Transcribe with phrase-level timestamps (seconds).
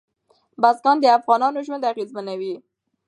[0.61, 2.53] بزګان د افغانانو ژوند اغېزمن کوي.